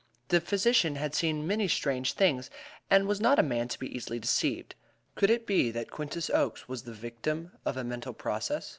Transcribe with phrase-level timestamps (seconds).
[0.29, 2.49] The physician had seen many strange things,
[2.89, 4.73] and was not a man to be easily deceived.
[5.13, 8.69] Could it be that Quintus Oakes was the victim of a mental process?